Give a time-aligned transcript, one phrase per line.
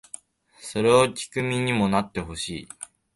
[0.59, 2.69] それを聴く身にもなってほしい